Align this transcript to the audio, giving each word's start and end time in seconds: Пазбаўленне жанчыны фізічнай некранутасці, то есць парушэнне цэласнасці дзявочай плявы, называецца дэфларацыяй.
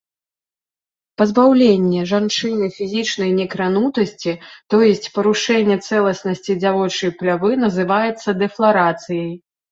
Пазбаўленне 1.21 2.05
жанчыны 2.11 2.69
фізічнай 2.77 3.31
некранутасці, 3.39 4.33
то 4.75 4.79
есць 4.87 5.09
парушэнне 5.17 5.77
цэласнасці 5.87 6.55
дзявочай 6.63 7.11
плявы, 7.19 7.51
называецца 7.65 8.29
дэфларацыяй. 8.41 9.29